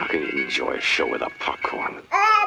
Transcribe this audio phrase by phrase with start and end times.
[0.00, 2.00] How can you enjoy a show without popcorn?
[2.10, 2.40] Ah,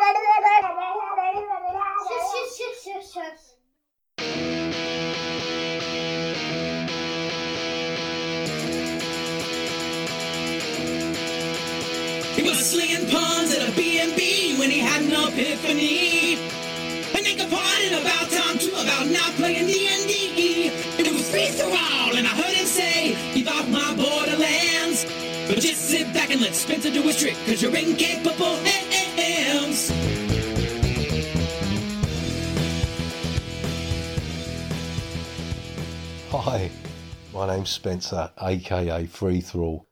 [26.34, 29.91] and let Spencer do his trick, cause you're incapable hands.
[36.31, 36.72] Hi,
[37.31, 39.88] my name's Spencer, aka Free Thrall.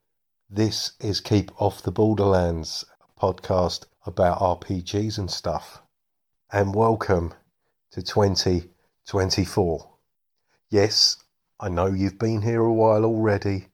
[0.50, 5.80] This is Keep Off the Borderlands, a podcast about RPGs and stuff.
[6.52, 7.34] And welcome
[7.92, 9.90] to 2024.
[10.70, 11.18] Yes,
[11.60, 13.68] I know you've been here a while already.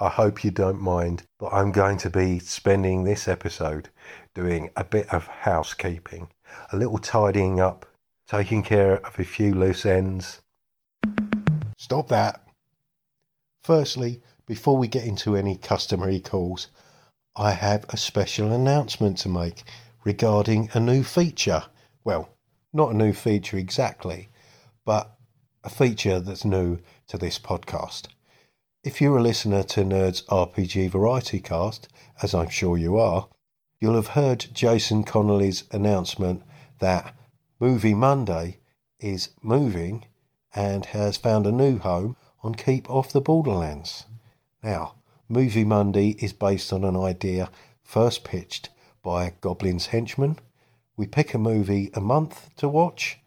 [0.00, 3.88] I hope you don't mind, but I'm going to be spending this episode
[4.32, 6.28] doing a bit of housekeeping,
[6.72, 7.84] a little tidying up,
[8.28, 10.40] taking care of a few loose ends.
[11.76, 12.44] Stop that.
[13.64, 16.68] Firstly, before we get into any customary calls,
[17.34, 19.64] I have a special announcement to make
[20.04, 21.64] regarding a new feature.
[22.04, 22.28] Well,
[22.72, 24.28] not a new feature exactly,
[24.84, 25.16] but
[25.64, 28.06] a feature that's new to this podcast.
[28.84, 31.88] If you're a listener to Nerds RPG Variety Cast,
[32.22, 33.28] as I'm sure you are,
[33.80, 36.44] you'll have heard Jason Connerley's announcement
[36.78, 37.12] that
[37.58, 38.58] Movie Monday
[39.00, 40.04] is moving
[40.54, 44.04] and has found a new home on Keep Off the Borderlands.
[44.62, 44.94] Now,
[45.28, 47.50] Movie Monday is based on an idea
[47.82, 48.68] first pitched
[49.02, 50.38] by Goblin's Henchman.
[50.96, 53.18] We pick a movie a month to watch,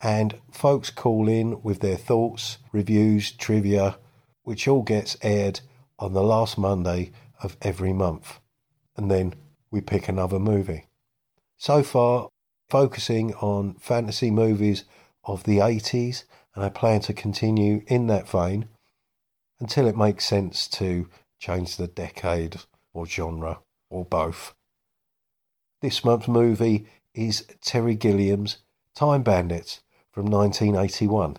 [0.00, 3.96] and folks call in with their thoughts, reviews, trivia,
[4.42, 5.60] which all gets aired
[5.98, 8.40] on the last Monday of every month.
[8.96, 9.34] And then
[9.70, 10.86] we pick another movie.
[11.56, 12.28] So far,
[12.68, 14.84] focusing on fantasy movies
[15.24, 16.24] of the 80s,
[16.54, 18.68] and I plan to continue in that vein
[19.60, 21.08] until it makes sense to
[21.38, 22.60] change the decade
[22.92, 24.54] or genre or both.
[25.82, 28.58] This month's movie is Terry Gilliam's
[28.94, 29.80] Time Bandits
[30.12, 31.38] from 1981.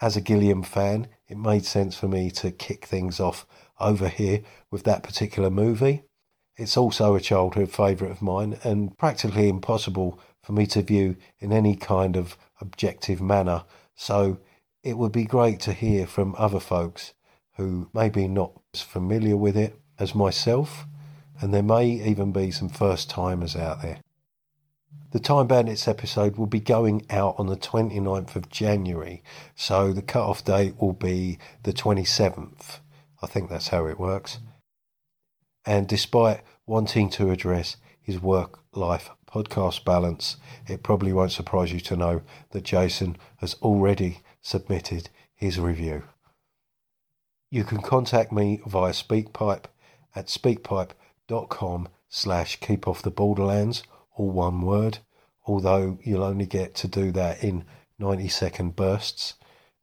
[0.00, 3.46] As a Gilliam fan, it made sense for me to kick things off
[3.80, 6.02] over here with that particular movie.
[6.56, 11.52] It's also a childhood favourite of mine and practically impossible for me to view in
[11.52, 13.64] any kind of objective manner,
[13.94, 14.38] so
[14.82, 17.14] it would be great to hear from other folks
[17.56, 20.86] who may be not as familiar with it as myself,
[21.40, 23.98] and there may even be some first timers out there.
[25.16, 29.22] The Time Bandits episode will be going out on the 29th of January,
[29.54, 32.80] so the cut-off date will be the 27th.
[33.22, 34.40] I think that's how it works.
[35.64, 41.80] And despite wanting to address his work life podcast balance, it probably won't surprise you
[41.80, 46.02] to know that Jason has already submitted his review.
[47.50, 49.64] You can contact me via SpeakPipe
[50.14, 53.82] at speakpipe.com slash keep off the borderlands,
[54.14, 54.98] all one word,
[55.46, 57.64] although you'll only get to do that in
[57.98, 59.34] 90 second bursts.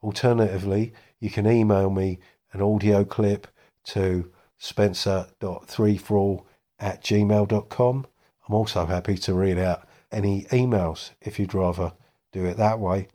[0.01, 2.19] Alternatively, you can email me
[2.51, 3.47] an audio clip
[3.85, 6.43] to spencer.freethrall
[6.79, 8.05] at gmail.com.
[8.47, 11.93] I'm also happy to read out any emails if you'd rather
[12.31, 13.07] do it that way.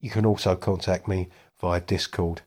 [0.00, 1.28] You can also contact me
[1.60, 2.42] via Discord,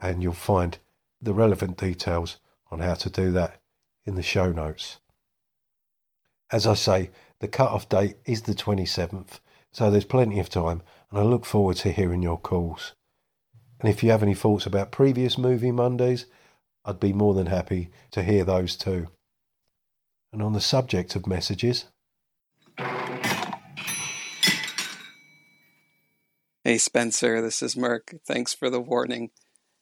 [0.00, 0.78] and you'll find
[1.22, 2.38] the relevant details
[2.70, 3.60] on how to do that
[4.04, 4.98] in the show notes.
[6.50, 7.10] As I say,
[7.40, 9.40] the cut-off date is the 27th,
[9.72, 12.92] so there's plenty of time, and I look forward to hearing your calls.
[13.80, 16.26] And if you have any thoughts about previous Movie Mondays,
[16.84, 19.08] I'd be more than happy to hear those too.
[20.32, 21.86] And on the subject of messages,
[26.62, 28.20] Hey Spencer, this is Mirke.
[28.26, 29.30] Thanks for the warning.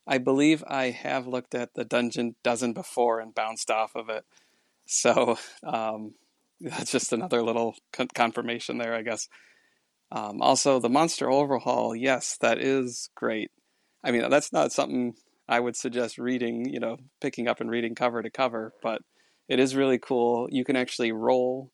[0.06, 4.24] I believe I have looked at the Dungeon Dozen before and bounced off of it.
[4.86, 6.14] So um,
[6.60, 7.76] that's just another little
[8.14, 9.28] confirmation there, I guess.
[10.10, 13.50] Um, also, the Monster Overhaul, yes, that is great.
[14.02, 15.14] I mean, that's not something
[15.48, 19.02] I would suggest reading, you know, picking up and reading cover to cover, but
[19.48, 20.48] it is really cool.
[20.50, 21.70] You can actually roll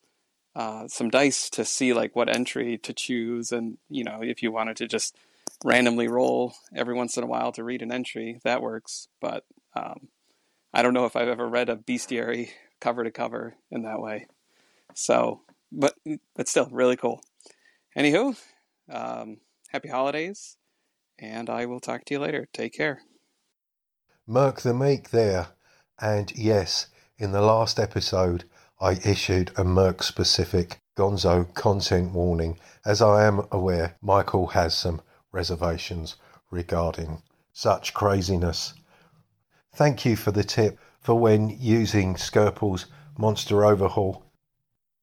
[0.56, 4.52] uh, some dice to see like what entry to choose, and you know, if you
[4.52, 5.16] wanted to just
[5.64, 9.08] randomly roll every once in a while to read an entry, that works.
[9.20, 9.44] But
[9.74, 10.08] um,
[10.72, 12.50] I don't know if I've ever read a bestiary
[12.80, 14.26] cover to cover in that way.
[14.94, 15.94] So, but
[16.34, 17.20] but still, really cool.
[17.96, 18.36] Anywho,
[18.90, 19.38] um,
[19.70, 20.56] happy holidays,
[21.18, 22.48] and I will talk to you later.
[22.52, 23.00] Take care.
[24.26, 25.48] Mirke the Meek there.
[26.00, 26.88] And yes,
[27.18, 28.44] in the last episode,
[28.80, 35.02] I issued a Merc specific Gonzo content warning, as I am aware Michael has some
[35.32, 36.16] reservations
[36.50, 38.74] regarding such craziness.
[39.74, 42.86] Thank you for the tip for when using Skerples'
[43.18, 44.24] Monster Overhaul.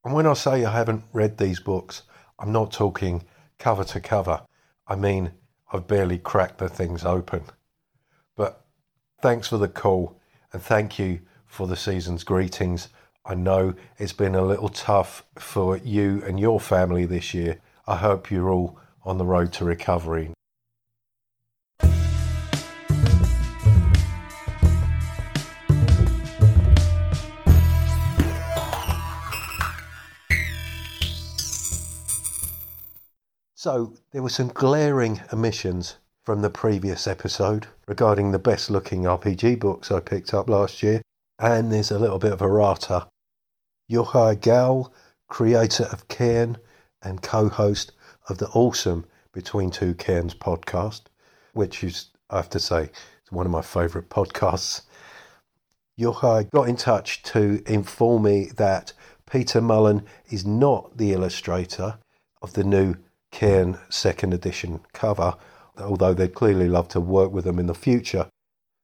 [0.04, 2.04] And when I say I haven't read these books,
[2.40, 3.24] I'm not talking
[3.60, 4.42] cover to cover.
[4.88, 5.32] I mean,
[5.72, 7.44] I've barely cracked the things open.
[8.36, 8.66] But
[9.22, 10.20] thanks for the call
[10.52, 12.90] and thank you for the season's greetings.
[13.26, 17.60] I know it's been a little tough for you and your family this year.
[17.88, 20.32] I hope you're all on the road to recovery.
[33.64, 39.60] So, there were some glaring omissions from the previous episode regarding the best looking RPG
[39.60, 41.04] books I picked up last year,
[41.38, 43.08] and there's a little bit of errata.
[43.88, 44.92] Yochai Gal,
[45.28, 46.58] creator of Cairn
[47.04, 47.92] and co host
[48.30, 51.02] of the awesome Between Two Cairns podcast,
[51.54, 54.82] which is, I have to say, is one of my favourite podcasts.
[56.00, 58.94] Yochai got in touch to inform me that
[59.30, 62.00] Peter Mullen is not the illustrator
[62.42, 62.96] of the new
[63.32, 65.36] Cairn second edition cover,
[65.78, 68.28] although they'd clearly love to work with them in the future.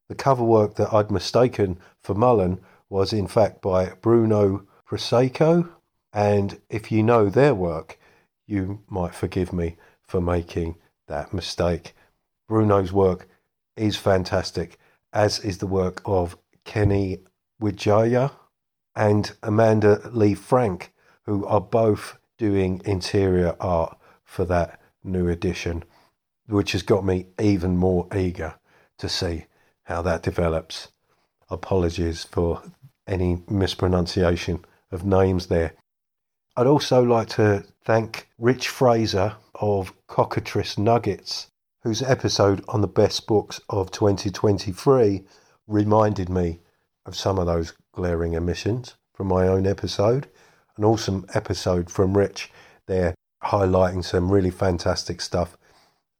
[0.09, 2.59] The cover work that I'd mistaken for Mullen
[2.89, 5.69] was in fact by Bruno Prosaiko,
[6.13, 7.99] and if you know their work,
[8.47, 9.75] you might forgive me
[10.07, 10.75] for making
[11.07, 11.93] that mistake.
[12.47, 13.27] Bruno's work
[13.75, 14.79] is fantastic,
[15.11, 17.19] as is the work of Kenny
[17.61, 18.31] Wijaya
[18.95, 23.97] and Amanda Lee Frank, who are both doing interior art
[24.27, 25.83] for that new edition,
[26.47, 28.53] which has got me even more eager
[28.99, 29.45] to see
[29.83, 30.89] how that develops.
[31.49, 32.61] Apologies for
[33.07, 35.73] any mispronunciation of names there.
[36.55, 41.47] I'd also like to thank Rich Fraser of Cockatrice Nuggets,
[41.83, 45.23] whose episode on the best books of 2023
[45.67, 46.59] reminded me
[47.05, 50.27] of some of those glaring omissions from my own episode.
[50.75, 52.51] An awesome episode from Rich
[52.87, 53.15] there
[53.47, 55.57] highlighting some really fantastic stuff.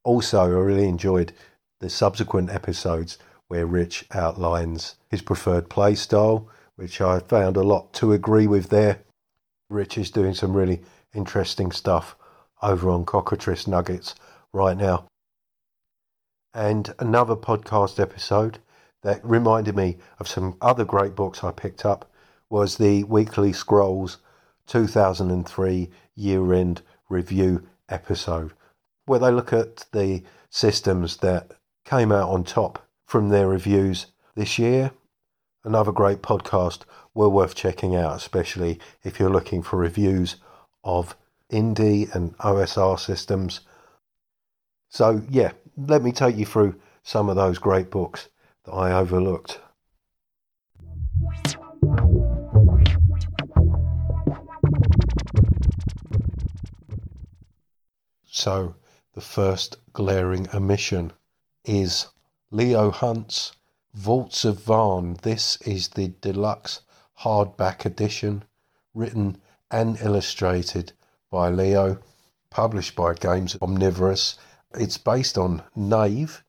[0.03, 1.33] Also, I really enjoyed
[1.79, 7.93] the subsequent episodes where Rich outlines his preferred play style, which I found a lot
[7.93, 8.99] to agree with there.
[9.69, 10.81] Rich is doing some really
[11.13, 12.15] interesting stuff
[12.61, 14.15] over on Cockatrice Nuggets
[14.53, 15.05] right now.
[16.53, 18.59] And another podcast episode
[19.03, 22.09] that reminded me of some other great books I picked up
[22.49, 24.17] was the Weekly Scrolls
[24.67, 28.53] 2003 year end review episode,
[29.05, 31.51] where they look at the systems that
[31.85, 34.91] came out on top from their reviews this year.
[35.63, 36.81] Another great podcast,
[37.13, 40.37] well worth checking out, especially if you're looking for reviews
[40.83, 41.15] of
[41.51, 43.61] indie and OSR systems.
[44.89, 48.29] So, yeah, let me take you through some of those great books
[48.65, 49.59] that I overlooked.
[58.39, 58.75] So,
[59.15, 61.11] the first glaring omission
[61.65, 62.05] is
[62.51, 63.53] Leo Hunt's
[63.95, 65.19] Vaults of Vaarn.
[65.23, 66.81] This is the deluxe
[67.21, 68.43] hardback edition,
[68.93, 69.41] written
[69.71, 70.93] and illustrated
[71.31, 71.97] by Leo,
[72.51, 74.37] published by Games Omnivorous.
[74.75, 76.43] It's based on Knave,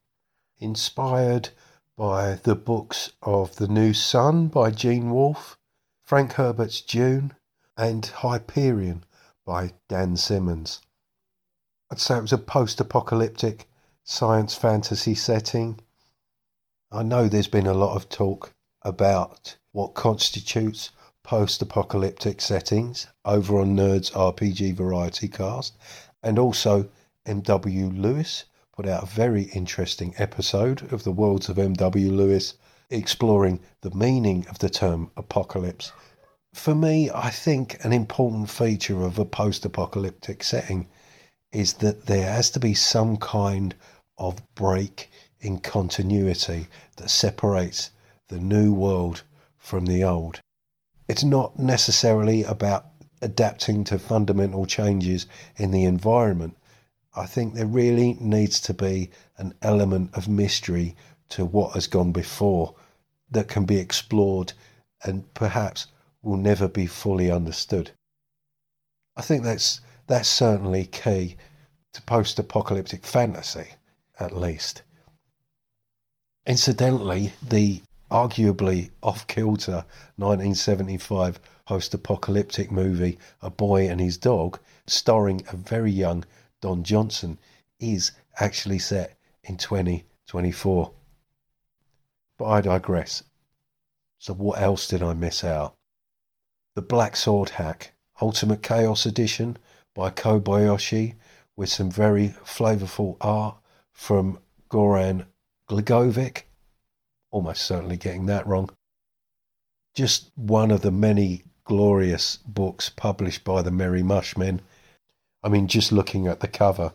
[0.59, 1.49] inspired
[1.97, 5.57] by the books of The New Sun by Gene Wolfe,
[6.03, 7.35] Frank Herbert's Dune,
[7.79, 9.05] and Hyperion
[9.47, 10.83] by Dan Simmons.
[11.91, 13.67] I'd say it was a post apocalyptic
[14.05, 15.81] science fantasy setting.
[16.93, 18.53] I know there's been a lot of talk
[18.83, 20.91] about what constitutes
[21.23, 25.79] post apocalyptic settings over on Nerds RPG Variety Cast,
[26.23, 26.91] and also
[27.25, 27.87] M.W.
[27.89, 28.45] Lewis
[28.77, 32.13] put out a very interesting episode of the Worlds of M.W.
[32.13, 32.55] Lewis
[32.91, 35.93] exploring the meaning of the term apocalypse.
[36.53, 40.87] For me, I think an important feature of a post apocalyptic setting
[41.53, 43.75] is that there has to be some kind
[44.19, 47.91] of break in continuity that separates
[48.29, 49.23] the new world
[49.57, 50.41] from the old.
[51.09, 52.87] It's not necessarily about
[53.23, 55.27] adapting to fundamental changes
[55.57, 56.57] in the environment.
[57.17, 60.95] I think there really needs to be an element of mystery
[61.31, 62.75] to what has gone before
[63.31, 64.53] that can be explored
[65.05, 65.87] and perhaps
[66.23, 67.91] will never be fully understood.
[69.17, 71.37] I think that's that's certainly key
[71.93, 73.69] to post apocalyptic fantasy,
[74.19, 74.83] at least.
[76.47, 79.85] Incidentally, the arguably off kilter
[80.17, 86.25] 1975 post apocalyptic movie A Boy and His Dog, starring a very young
[86.63, 87.39] Don Johnson,
[87.79, 90.91] is actually set in 2024.
[92.39, 93.23] But I digress.
[94.19, 95.75] So, what else did I miss out?
[96.75, 99.59] The Black Sword Hack Ultimate Chaos Edition
[99.99, 101.17] by Kobayashi
[101.57, 103.57] with some very flavourful art
[103.93, 104.39] from
[104.71, 105.27] Goran
[105.69, 106.43] Gligovic.
[107.33, 108.71] Almost certainly getting that wrong.
[109.97, 114.61] Just one of the many glorious books published by the Merry Mushmen.
[115.43, 116.93] I mean, just looking at the cover,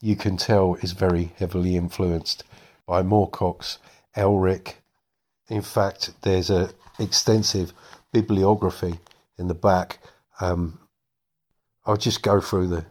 [0.00, 2.42] you can tell is very heavily influenced
[2.86, 3.76] by Moorcock's
[4.16, 4.76] Elric.
[5.50, 7.74] In fact, there's an extensive
[8.14, 8.98] bibliography
[9.36, 9.98] in the back.
[10.40, 10.78] Um,
[11.86, 12.84] I'll just go through the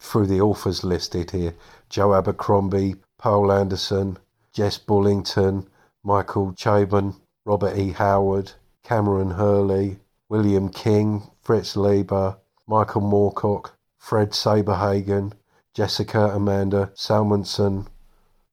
[0.00, 1.54] through the authors listed here:
[1.88, 4.18] Joe Abercrombie, Poul Anderson,
[4.52, 5.68] Jess Bullington,
[6.02, 7.14] Michael Chabon,
[7.46, 7.92] Robert E.
[7.92, 8.52] Howard,
[8.84, 12.36] Kameron Hurley, William King, Fritz Leiber,
[12.66, 15.32] Michael Moorcock, Fred Saberhagen,
[15.72, 17.86] Jessica Amanda Salmonson,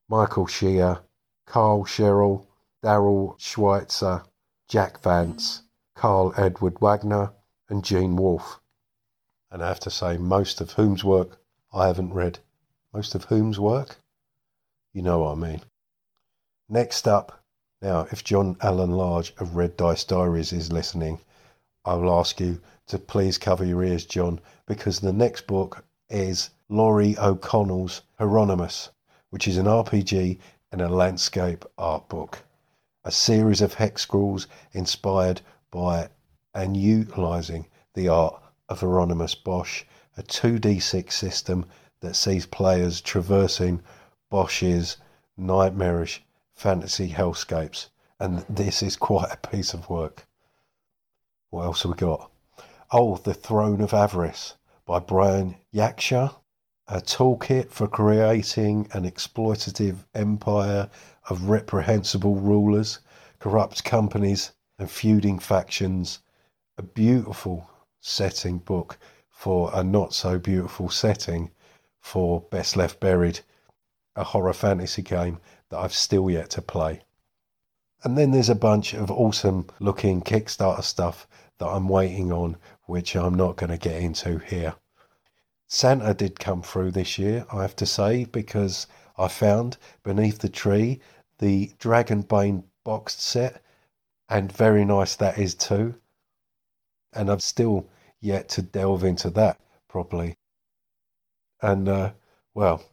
[0.08, 1.00] Michael Shear,
[1.48, 2.48] Carl Sherrill,
[2.84, 4.24] Darrell Schweitzer,
[4.68, 5.64] Jack Vance,
[5.96, 7.34] Karl Edward Wagner,
[7.68, 8.61] and Gene Wolfe.
[9.52, 11.42] And I have to say, most of whom's work
[11.74, 12.40] I haven't read.
[12.94, 13.98] Most of whom's work?
[14.94, 15.62] You know what I mean.
[16.70, 17.44] Next up,
[17.82, 21.20] now, if John Allen Large of Red Dice Diaries is listening,
[21.84, 26.52] I will ask you to please cover your ears, John, because the next book is
[26.70, 28.90] Laurie O'Connell's Hieronymus,
[29.32, 30.38] which is an RPG
[30.72, 32.44] and a landscape art book.
[33.04, 35.42] A series of hex scrolls inspired
[35.72, 36.10] by
[36.54, 37.66] and utilizing
[37.96, 38.41] the art
[38.72, 39.84] of Hieronymus Bosch,
[40.16, 41.66] a 2d6 system
[42.00, 43.82] that sees players traversing
[44.30, 44.96] Bosch's
[45.36, 46.24] nightmarish
[46.56, 47.88] fantasy hellscapes.
[48.18, 50.26] And this is quite a piece of work.
[51.50, 52.32] What else have we got?
[52.92, 54.54] Oh, The Throne of Avarice
[54.86, 56.34] by Brian Yaksha.
[56.88, 60.90] A toolkit for creating an exploitative empire
[61.30, 63.00] of reprehensible rulers,
[63.40, 66.20] corrupt companies, and feuding factions.
[66.78, 67.70] A beautiful
[68.02, 68.98] setting book
[69.30, 71.52] for a not so beautiful setting
[72.00, 73.40] for Best Left Buried,
[74.16, 75.40] a horror fantasy game
[75.70, 77.02] that I've still yet to play.
[78.04, 81.28] And then there's a bunch of awesome looking Kickstarter stuff
[81.60, 84.76] that I'm waiting on, which I'm not going to get into here.
[85.68, 90.50] Santa did come through this year, I have to say, because I found beneath the
[90.50, 91.00] tree
[91.38, 93.62] the Dragonbane boxed set,
[94.30, 95.96] and very nice that is too.
[97.14, 97.88] And I've still
[98.20, 100.36] yet to delve into that properly.
[101.62, 102.12] And, uh,
[102.54, 102.84] well,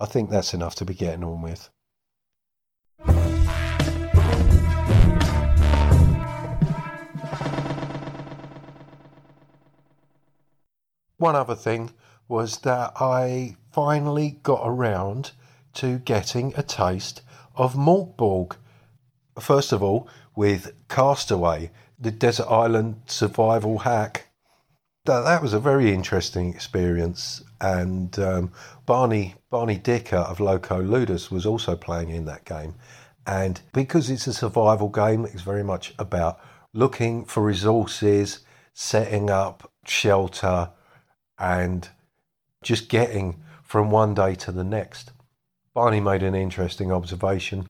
[0.00, 1.70] I think that's enough to be getting on with.
[11.18, 11.90] One other thing
[12.28, 15.32] was that I finally got around
[15.74, 17.22] to getting a taste
[17.54, 18.56] of Mörk Borg.
[19.38, 24.28] First of all, with Castaway, the desert island survival hack.
[25.04, 28.52] That, that was a very interesting experience, and um,
[28.86, 32.74] Barney Barney Dicker of Loco Ludus was also playing in that game.
[33.26, 36.40] And because it's a survival game, it's very much about
[36.72, 38.40] looking for resources,
[38.72, 40.70] setting up shelter,
[41.38, 41.88] and
[42.62, 45.12] just getting from one day to the next.
[45.74, 47.66] Barney made an interesting observation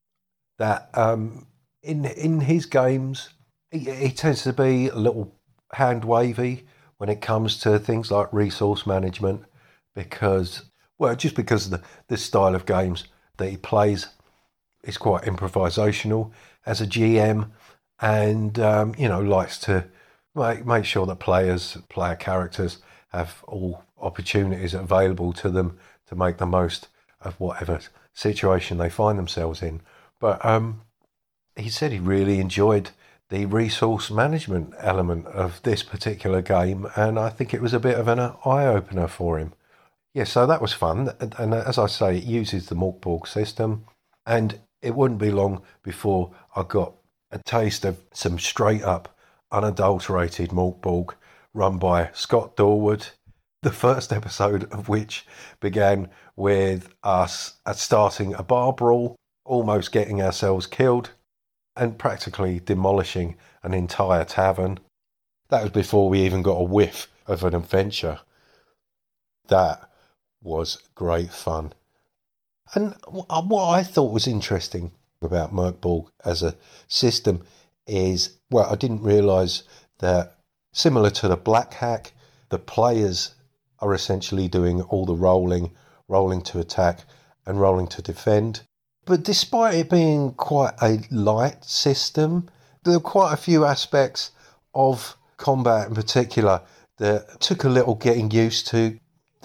[0.58, 1.46] that um,
[1.82, 3.30] in in his games
[3.70, 5.32] he, he tends to be a little
[5.72, 6.64] hand wavy
[6.98, 9.44] when it comes to things like resource management
[9.94, 10.64] because
[10.98, 13.04] well just because of the this style of games
[13.36, 14.08] that he plays
[14.84, 16.30] is quite improvisational
[16.64, 17.50] as a GM
[18.00, 19.84] and um, you know likes to
[20.34, 26.38] make, make sure that players player characters have all opportunities available to them to make
[26.38, 26.88] the most
[27.20, 27.80] of whatever
[28.12, 29.80] situation they find themselves in.
[30.20, 30.82] But um,
[31.56, 32.90] he said he really enjoyed
[33.30, 37.98] the resource management element of this particular game, and I think it was a bit
[37.98, 39.52] of an eye opener for him.
[40.14, 41.10] Yeah, so that was fun.
[41.38, 43.84] And as I say, it uses the Mörk Borg system,
[44.24, 46.94] and it wouldn't be long before I got
[47.30, 49.16] a taste of some straight up,
[49.50, 51.14] unadulterated Mörk Borg
[51.52, 53.08] run by Scott Dorward
[53.62, 55.26] the first episode of which
[55.60, 61.10] began with us uh, starting a bar brawl, almost getting ourselves killed,
[61.76, 64.78] and practically demolishing an entire tavern.
[65.48, 68.20] That was before we even got a whiff of an adventure.
[69.48, 69.88] That
[70.42, 71.72] was great fun.
[72.74, 72.94] And
[73.28, 74.92] uh, what I thought was interesting
[75.22, 76.56] about Mörk Borg as a
[76.88, 77.44] system
[77.86, 79.62] is well, I didn't realise
[79.98, 80.36] that
[80.72, 82.12] similar to the Black Hack,
[82.48, 83.34] the players
[83.80, 85.72] are essentially doing all the rolling,
[86.08, 87.00] rolling to attack,
[87.44, 88.62] and rolling to defend.
[89.06, 92.50] But despite it being quite a light system,
[92.82, 94.32] there are quite a few aspects
[94.74, 96.60] of combat in particular
[96.98, 98.98] that took a little getting used to.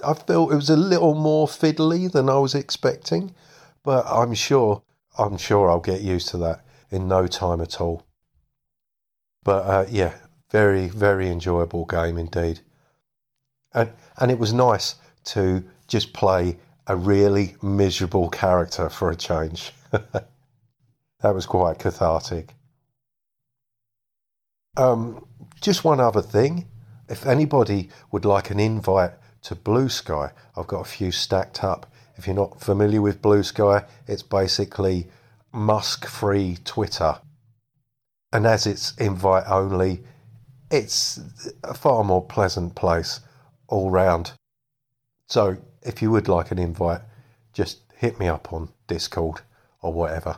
[0.03, 3.35] I felt it was a little more fiddly than I was expecting,
[3.83, 4.81] but I'm sure
[5.17, 8.07] I'm sure I'll get used to that in no time at all.
[9.43, 10.13] But uh, yeah,
[10.49, 12.61] very very enjoyable game indeed,
[13.73, 16.57] and and it was nice to just play
[16.91, 19.71] a really miserable character for a change.
[19.91, 20.25] that
[21.21, 22.53] was quite cathartic.
[24.75, 25.25] Um,
[25.61, 26.67] just one other thing.
[27.07, 29.11] If anybody would like an invite
[29.43, 31.89] to Bluesky, I've got a few stacked up.
[32.17, 35.07] If you're not familiar with Bluesky, it's basically
[35.53, 37.19] Musk free Twitter.
[38.33, 40.03] And as it's invite only,
[40.69, 41.21] it's
[41.63, 43.21] a far more pleasant place
[43.69, 44.33] all round.
[45.27, 47.01] So if you would like an invite,
[47.53, 49.41] just hit me up on Discord
[49.81, 50.37] or whatever.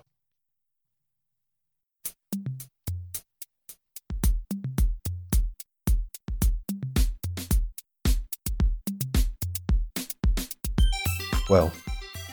[11.50, 11.71] Well,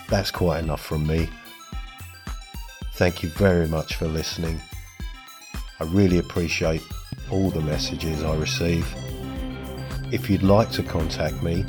[0.08, 1.28] that's quite enough from me.
[2.94, 4.60] Thank you very much for listening.
[5.80, 6.82] I really appreciate
[7.30, 8.86] all the messages I receive.
[10.12, 11.64] If you'd like to contact me,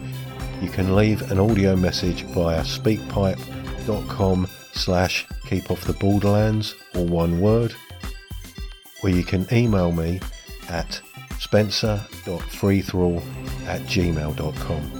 [0.61, 7.41] you can leave an audio message via speakpipe.com slash keep off the borderlands or one
[7.41, 7.75] word
[9.03, 10.19] or you can email me
[10.69, 11.01] at
[11.39, 13.21] spencer.freethrall
[13.65, 14.91] at gmail.com.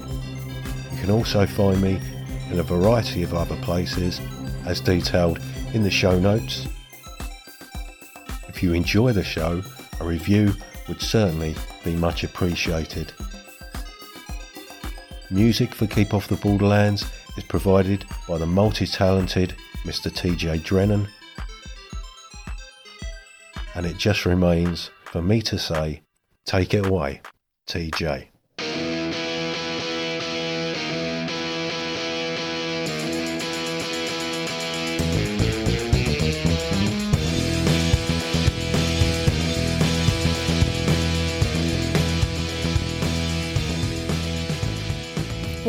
[0.91, 1.99] You can also find me
[2.51, 4.19] in a variety of other places
[4.65, 5.39] as detailed
[5.73, 6.67] in the show notes.
[8.47, 9.61] If you enjoy the show,
[9.99, 10.53] a review
[10.87, 13.13] would certainly be much appreciated.
[15.31, 17.05] Music for Keep Off the Borderlands
[17.37, 20.11] is provided by the multi talented Mr.
[20.11, 21.07] TJ Drennon.
[23.73, 26.01] And it just remains for me to say,
[26.45, 27.21] take it away,
[27.65, 28.27] TJ.